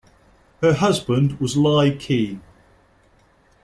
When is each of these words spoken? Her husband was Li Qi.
Her 0.63 0.73
husband 0.73 1.39
was 1.39 1.55
Li 1.55 1.91
Qi. 1.91 2.39